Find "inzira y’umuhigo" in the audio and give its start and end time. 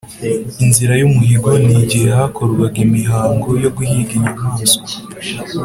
0.63-1.49